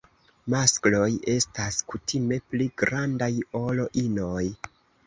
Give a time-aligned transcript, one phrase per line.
[0.53, 3.33] Maskloj estas kutime pli grandaj
[3.65, 4.45] ol inoj.